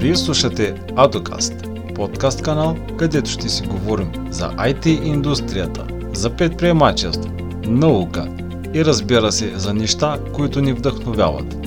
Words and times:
Вие 0.00 0.16
слушате 0.16 0.74
AdoCast, 0.74 1.94
подкаст 1.94 2.42
канал, 2.42 2.76
където 2.98 3.30
ще 3.30 3.48
си 3.48 3.66
говорим 3.66 4.12
за 4.30 4.50
IT 4.50 4.86
индустрията, 4.86 5.86
за 6.12 6.36
предприемачество, 6.36 7.30
наука 7.66 8.28
и 8.74 8.84
разбира 8.84 9.32
се 9.32 9.58
за 9.58 9.74
неща, 9.74 10.18
които 10.32 10.60
ни 10.60 10.72
вдъхновяват. 10.72 11.59